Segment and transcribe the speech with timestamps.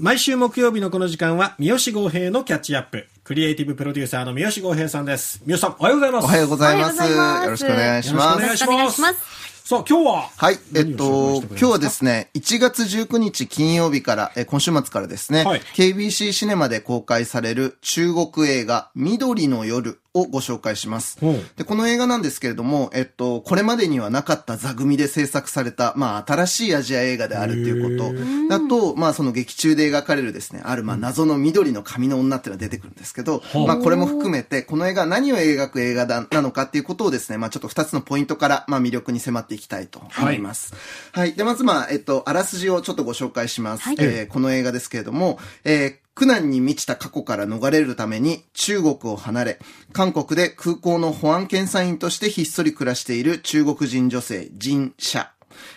[0.00, 3.06] 毎週木曜日のこの時間は、三好豪平のキャッチアップ。
[3.24, 5.42] クリエイティブプロデューサーの三好豪平さんです。
[5.44, 6.24] 三好さん、おはようございます。
[6.24, 6.96] おはようございます。
[6.96, 8.42] よろしくお願いします。
[8.42, 9.42] よろしくお願いします。
[9.68, 10.58] さあ、今日ははい。
[10.74, 21.18] えっと、今日はですね、1月19日金曜日から、え今週末からですね、はい KBC シネマで公開される中国映画、緑の夜をご紹介します。
[21.56, 40.74] で、この映画なんですけれども、えっと、これまでにはなかった座組で制作された、まあ、新しいアジア映画であるっていうことだと、まあ、その劇中で描かれるですね、ある、まあ、謎の緑の髪の女っていうのが出てくるんですけど、まあ、これも含めて、この映画何を描く映画だ、なのかっていうことをですね、まあ、ちょっと二つのポイントから、まあ、魅力に迫っていきたいと思います。
[41.12, 41.32] はい。
[41.32, 43.84] で、まず、まあ、えっと、あらすじをちょっとご紹介します。
[43.84, 49.58] はいえーこの映画ですけれども、えー苦難に満ちた過去から逃れるために中国を離れ、
[49.92, 55.28] 韓国で空港の保安検査員としてひっそり暮らしている中国人女性、ジン・シャ。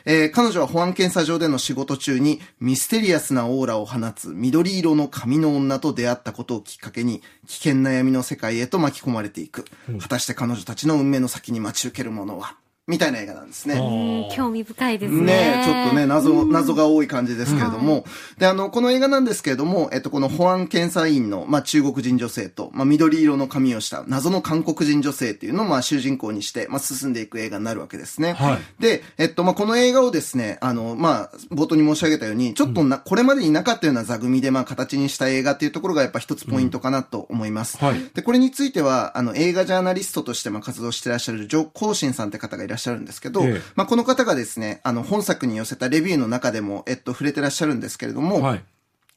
[0.05, 9.65] えー彼女は保安検査場での仕事中にミステリアスなオーラを放つ緑色の髪の女と出会ったことをきっかけに危険な闇の世界へと巻き込まれていく。
[9.99, 12.55] 果たして彼女たちの運命の先に待ち受けるものは？
[12.87, 13.75] みたいな映画なんですね。
[13.75, 15.21] うん興味深いですね。
[15.21, 18.05] ねえ、ちょっとね、謎、謎が多い感じですけれども、
[18.37, 28.33] で、あの、この映画なんですけれども、えっと、この保安検査員の、まあ、中国人女性と、まあ、緑色の髪をした謎の韓国人女性っていうのを、まあ、主人公にして、まあ、進んでいく映画になるわけですね。
[28.33, 37.77] はいで、えっと、まあ、この映画をですね、あの、まあ、冒頭に申し上げたように、ちょっとな、これまでになかったような座組で、まあ、形にした映画っていうところがやっぱ一つポイントかなと思います。
[37.77, 43.61] はいで、これについては、あの、映画ジャーナリストとしてまあ活動してらっしゃる、ジョ・コーシンさんって方がいらっしゃるんですけど、ええ。
[43.75, 48.63] まあ、この方がですね、あの、本作に寄せたレビューの中でも、えっと、触れてらっしゃるんですけれども、はい。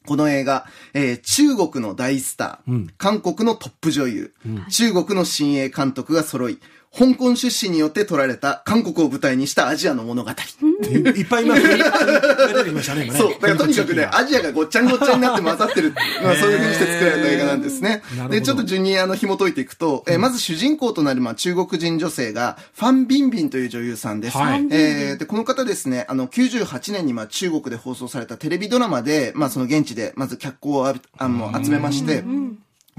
[0.05, 2.87] この映画、えー中国の大スター、うん。
[2.97, 4.33] 韓国のトップ女優、
[4.69, 6.59] 中国の新鋭監督が揃い、
[6.91, 10.31] 香港出身によって撮られた韓国を舞台にしたアジアの物語。
[10.31, 13.19] いっぱい今、出てきましたね、今ね。
[13.19, 13.33] そう。
[13.33, 15.93] だからとにかくね、アジアがごっちゃんごっちゃになって混ざってる。
[16.23, 24.37] まあそういう風にして作られた映画なんですねで、ちょっと順にあの紐解いていくと、えーまず主人公となるまあ中国人女性が、ファン・ビンビンという女優さんです。
[24.37, 32.23] はいえーで、この方ですね、あの、98年にまあ中国で放送されたテレビドラマで、まあその現地でまず脚光をあの集めまして、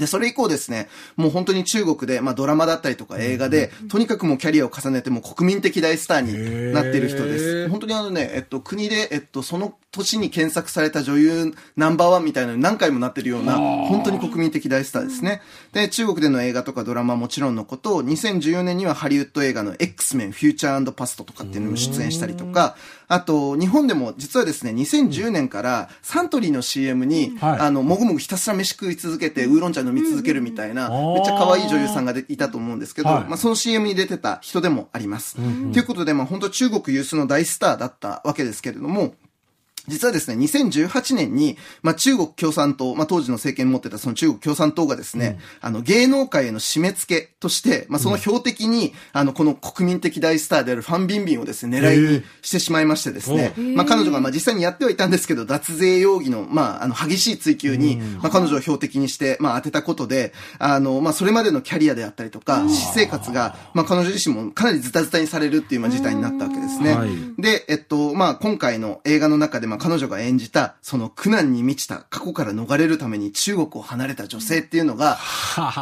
[0.01, 7.45] で、それ以降ですね、もう本当に中国で、まあドラマだったりとか映画で、とにかくもうキャリアを重ねて、もう国民的大スターになっている人でへす。
[7.67, 15.43] ー本当にあのね、えっと、国で、えっと、その年に検索された女優ナンバーワンみたいなのに何回もなってるような、本当に国民的大スターですね。
[15.73, 22.77] で、中国での映画とかドラマはもちろんのこと、2014年にはハリウッド映画の X メン、フューチャーパストとかっていうのにも出演したりとか、
[23.09, 27.59] あと、日本でも実はですね、2010年からサントリーの CM に、はい。
[27.59, 33.25] あの、もぐもぐひたすら飯食い続けて、ウーロン茶飲み続けるみたいな、うんめっちゃ可愛い女優さんがでいたと思うんですけど、はい。
[33.25, 35.35] まあ、その CM に出てた人でもあります。
[35.35, 39.15] ということで、まあ、本当中国有数の大スターだったわけですけれども、
[39.91, 66.95] 実はですね、2018年に、まあ、中国共産党、まあ、当時の政権を持ってたその中国共産党がですね、あの、芸能界への締め付けとして、まあ、その標的に、あの、この国民的大スターであるファン・ビンビンをですね、狙いにしてしまいましてですね、まあ、彼女が、まあ、実際にやってはいたんですけど、脱税容疑の、まあ、あの、激しい追及に、まあ、彼女を標的にして、まあ、当てたことで、あの、まあ、それまでのキャリアであったりとか、私生活が、まあ、彼女自身もかなりズタズタにされるっていう、まあ、事態になったわけですね。
[66.95, 67.11] はい。
[67.39, 75.19] で、えっと、まあ、今回の映画の中で、まあ、彼女が演じた、その苦難に満ちた過去から逃れるために中国を離れた女性っていうのが、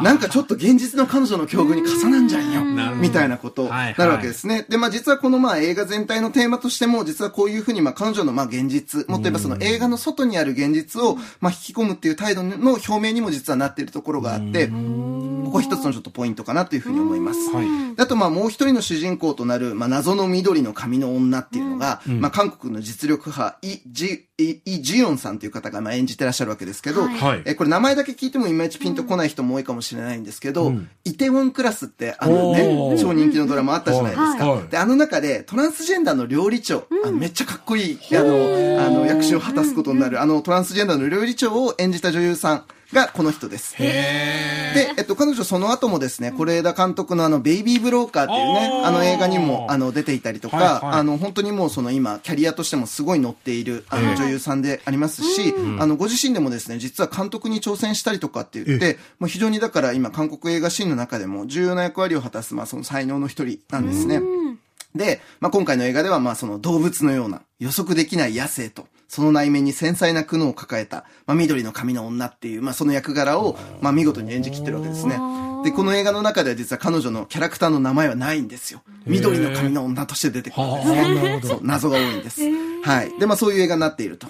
[0.03, 2.95] なんかちょっと現実の彼女の境遇に重なんじゃんよ。
[2.95, 4.65] みたいなことになるわけですね。
[4.69, 17.51] で、まあ、実はこのまあ、映画全体のテーマとしても、実はこういうふうに、まあ、彼女のまあ、現実、もっと言えばその映画の外にある現実を、まあ、引き込むっていう態度の表明にも実はなっているところがあって、ここ一つのちょっとポイントかなというふうに思います。
[17.51, 17.67] はい。
[17.97, 27.15] あと、まあ、もう一人の主人公となる、まあ、謎の緑の髪の女っていうのが、まあ、韓国の実力派、イ・ジ、イ・イジヨンさんという方が、まあ、演じてらっしゃるわけですけど、はい。
[27.16, 27.43] はい。
[27.47, 30.72] え、これ名前だけ聞いてもいまいちピンとこない人も多いかもしれないんですけど、
[31.05, 34.50] イテウォンクラスって、あのね超人気のドラマあったじゃないですか。
[34.50, 34.69] はい。
[34.69, 43.75] で、あの中で、トランスジェンダーの料理長、あのめっちゃかっこいい、あの、あの、役所を果たすことになる、あの、トランスジェンダーの料理長を演じた女優さんがこの人です。
[43.79, 50.99] へで、えっと、彼女その後もですね、是枝監督のあの、ベイビーブローカーっていうねあ、の映画にも、あの、出ていたりとか、はいはい。
[51.00, 54.17] あの、本当にもうその今、キャリアとしてもすごい乗っている、あの、ええ。
[54.17, 64.20] 女優さんでありますし、あの、ご自身でもですね、実は監督に挑戦したりとかって言って、もう非常にだから今、韓国映画シーンの中でも重要な役割を果たす、まあ、その才能の一人なんですね。
[64.99, 75.19] で、まあ、今回の映画では、まあ、その動物のような予測できない野生と、その内面に繊細な苦悩を抱えた、まあ、緑の髪の女っていう、まあ、その役柄を、まあ、見事に演じきってるわけですね。
[75.65, 78.83] で、この映画の中では実は彼女のキャラクターの名前はないんですよ。
[79.06, 81.41] 緑の髪の女として出てくるんですね。
[81.43, 82.43] そう、謎が多いんです。
[82.83, 83.19] はい。
[83.19, 84.27] で、まあ、そういう映画になっていると。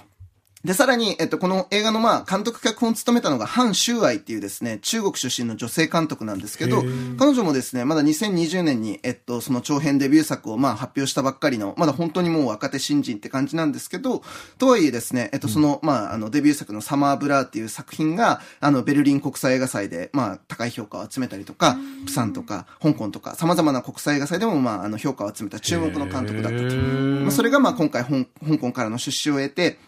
[0.69, 6.83] で、さらに、えっと、この映画のまあ、監督脚本を務めたのが、ハン・シューアイっていうですね、中国出身の女性監督なんですけど、
[7.19, 14.23] 彼女もですね、まだ2020年に、えっと、その長編デビュー作をまあ、発表したばっかりの、まだ本当にもう若手新人って感じなんですけど、
[14.59, 26.77] とはいえですね、えっと、その、まあ、あの、デビュー作のサマーブラーっていう作品が、あの、ベルリン国際映画祭で、まあ、高い評価を集めたりとか、プサンとか、香港とか、様々な国際映画祭でも、まあ、あの、評価を集めた注目の監督だったと。
[26.77, 28.27] まあ、それが、まあ、今回、香
[28.61, 29.79] 港からの出資を得て、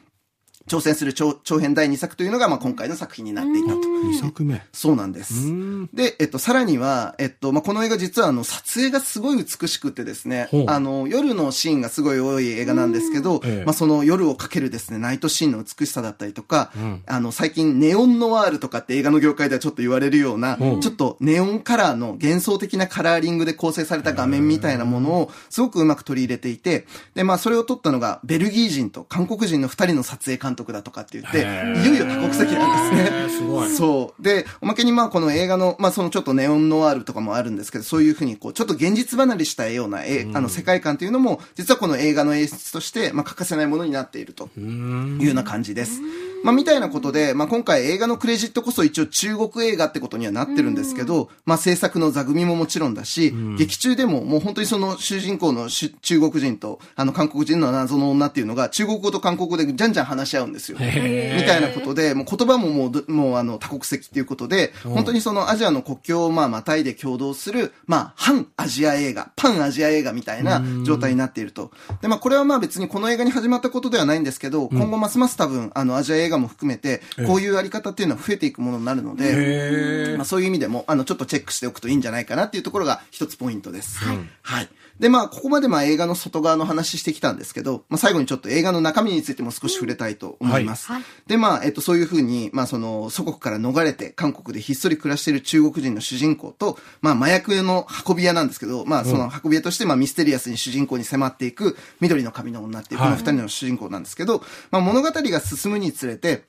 [0.69, 3.75] 挑戦する長長編第2作というのが、まあ、今回の作品になっていたと。
[3.77, 4.62] 2作目。
[4.73, 5.49] そうなんです。
[5.93, 13.65] で、えっと、さらには、えっと、まあ、この映画実はあの、撮影がすごい美しくてですねあの、夜のシーンがすごい多い映画なんですけど、ええ。
[13.65, 16.71] まあ、その夜をかけるですね、ナイトシーンの美しさだったりとか、
[17.07, 20.77] あの、最近ネオンノワールとかって映画の業界ではちょっと言われるような、う。
[20.77, 33.29] んちょっとネオンカラーの幻想的なカラーリングで構成された画面みたいなものをすごくうまく取り入れていて、で、まあ、それを撮ったのが、ベルギー人と韓国人の二人の撮影監督だとかって言って、いよいよ多国籍なんですね。
[33.31, 33.70] すごい。
[33.70, 34.23] そう。
[34.23, 46.00] で、おまけにまあこの映画の、まあそのちょっとネオンノワールとかもあるんですけど、そういうふうにこう、ちょっと現実離れしたような、えあの世界観というのも、実はこの映画の演出として、まあ欠かせないものになっているというような感じです。
[46.42, 60.78] まあみたいなことで、まあ今回映画のクレジットこそ一応中国映画ってことにはなってるんですけど、まあ制作の座組ももちろんだし、劇中でももう本当にその主人公のし中国人と、あの韓国人の謎の女っていうのが中国語と韓国語でじゃんじゃん話し合うんですよ。
[60.81, 71.70] へみたいなことで、もう言葉ももうど、もうあの多国籍っていうことで、本当にそのアジアの国境をまあまたいで共同する、まあ反アジア映画、パンアジア映画みたいな状態になっていると。
[72.00, 83.99] で、まあこれはまあ別にこの映画に始まったことではないんですけど、今後ますます多分あのアジア映画も含めて、こういうあり方っていうのは増えていくものになるので、へまあ、そういう意味でも、あの、ちょっとチェックしておくといいんじゃないかなっていうところが一つポイントです。
[84.43, 84.69] はい。
[85.00, 90.88] で、まあ、ここまでまあ映画の外側の話してきたんですけど、まあ最後にちょっと映画の中身についても少し触れたいと思います。
[90.88, 106.44] はいはいで、まあ、えっと、そういうふうに、まあその、祖国から逃れて韓国でひっそり暮らしている中国人の主人公と、まあ麻薬の運び屋なんですけど、まあその運び屋として、まあミステリアスに主人公に迫っていく緑の髪の女っていうこの二人の主人公なんですけど、まあ物語が進むにつれて、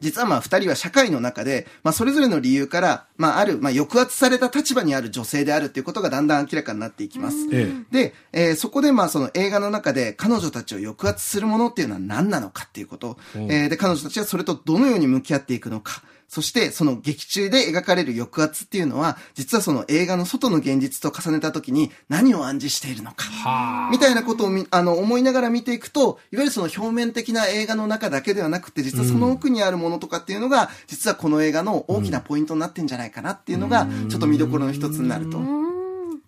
[0.00, 7.36] 実はまあ二人は社会の中で、まあそれぞれの理由から、まあある、まあ抑圧された立場にある女性であるっていうことがだんだん明らかになっていきます。
[7.52, 23.88] えで、えーそこでまあその映画の中で彼女たちを抑圧するものっていうのは何なのかっていうこと、えーで、彼女たちはそれとどのように向き合っていくのか、そして、その劇中で描かれる抑圧っていうのは、実はその映画の外の現実と重ねた時に何を暗示しているのか。
[23.90, 35.69] みたいなことをみあの思いながら見ていくと、いわゆるその表面的な映画の中だけではなくて、実はその奥にあるものとかっていうのが、実はこの映画の大きなポイントになってんじゃないかなっていうのが、ちょっと見どころの一つになると。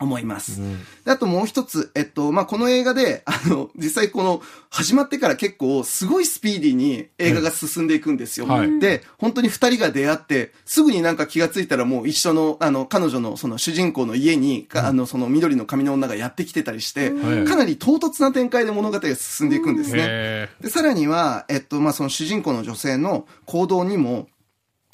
[0.03, 0.61] 思います。
[1.05, 8.47] であともう一つ、えっと、まあ、この映画で、あの、実際この、始まってから結構、すごいスピーディーに映画が進んでいくんですよ。
[8.47, 8.81] はい。
[8.81, 17.45] で、本当に二人が出会って、すぐになんか気がついたらもう一緒の、あの、彼女のその主人公の家に、かあの、その緑の髪の女がやってきてたりして、はい。
[17.45, 19.99] かなり唐突な展開で物語が進んでいくんですね。
[20.01, 24.29] へで、さらには、えっと、まあ、その主人公の女性の行動にも、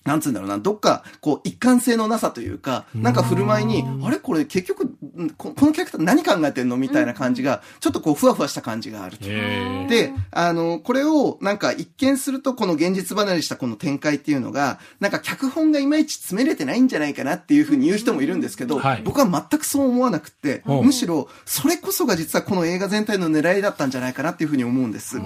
[0.05, 4.17] なんつうんだろうな、どっか、こう、一貫性のなさというか、なんか振る舞いに、あれ？
[4.17, 4.97] これ結局、ん
[5.37, 9.25] ここのキャラクター何考えてんのみたいな感じが、ちょっとこう、ふわふわした感じがあると。
[9.27, 19.03] えで、あの、これを、なんか一見するとこの現実離れしたこの展開っていうのが、なんか脚本がいまいち詰めれてないんじゃないかなっていうふうに言う人もいるんですけど、はい。
[19.05, 20.87] 僕は全くそう思わなくって、うん。
[20.87, 25.19] むしろ、それこそが実はこの映画全体の狙いだったんじゃないかなっていうふうに思うんです。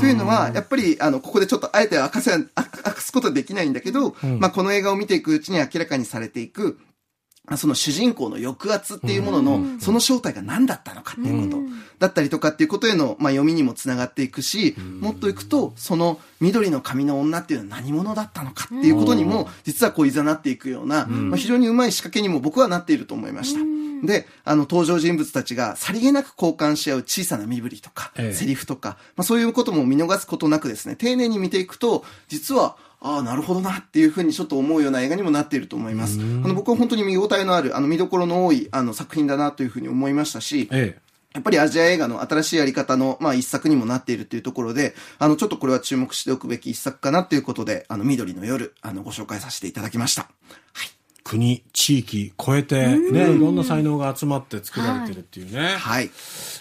[0.00, 6.87] というのは、やっぱり、あの、ここでちょっとあえて明かせ、あ明かすことはできないんだけど、まあ、この映画を見ていくうちに明らかにされていく、まあ
[7.56, 11.62] その主人公の抑圧っていうものの、その正体が何だったのかっていうこと、
[11.98, 23.78] だったりとかっていうことへの、まあ、読みにもつながっていくし、もっといくと、その緑の髪の女っていうのは何者だったのかっていうことにも、実はこう誘っていくような、まあ、非常にうまい仕掛けにも僕はなっていると思いました。
[24.06, 28.32] で、あの、登場人物たちがさりげなく交換し合う小さな身振りとか、ええ。
[28.32, 36.18] セリフとか、まあ、そういうことも見逃すことなくですね、丁寧に見ていくと、実は、ああ、なるほどなっていうふうにちょっと思うような映画にもなっていると思います。
[36.20, 50.30] あの、僕は本当に見応えのある、あの、見どころの多い、あの、作品だなというふうに思いましたし、ええやっぱりアジア映画の新しいやり方の、まあ、一作にもなっているというところで、あの、ちょっとこれは注目しておくべき一作かなということで、あの、緑の夜、あの、ご紹介させていただきました。
[51.22, 55.76] 国、地域超えて、ね、いろんな才能が集まって作られてるっていうね。
[55.76, 56.10] はい。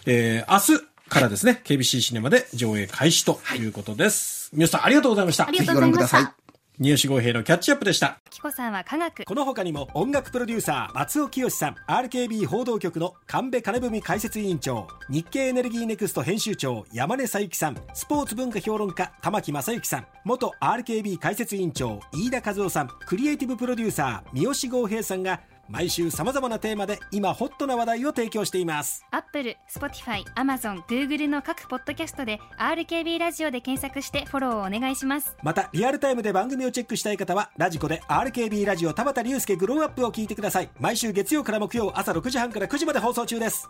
[0.05, 4.49] えー、明日からですね、KBC シネマで上映開始ということです。
[4.53, 5.47] 皆さんありがとうございました。
[5.47, 6.47] ありぜひがとうございましたご覧ください。
[6.79, 8.19] 三好豪平のキャッチアップでした。
[8.29, 9.25] キコさんは科学。
[9.25, 29.05] この他にも音楽プロデューサー松尾清さん RKB 報道局の神戸金文解説委員長日経エネルギーネクスト編集長山根佐幸さんスポーツ文化評論家玉木正幸さん元 RKB 解説委員長飯田和夫さんクリエイティブプロデューサー三好豪平さんが毎週様々なテーマで今ホットな話題を提供しています。
[29.11, 35.35] アップル、スポティファイ、アマゾン、グーグルの各ポッドキャストで RKB ラジオで検索してフォローをお願いします。
[35.43, 40.69] またリアルタイムで番組をチェックしたい方はラジコで RKB ラジオ田畑竜介 Grow Up を聞いてください。
[40.79, 43.69] 毎週月曜から木曜朝6時半から9時まで放送中です